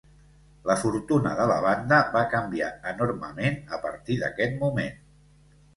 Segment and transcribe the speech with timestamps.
[0.69, 5.03] La fortuna de la banda va canviar enormement a partir d'aquest moment.